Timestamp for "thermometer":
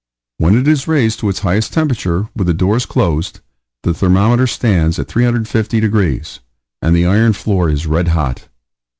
3.93-4.47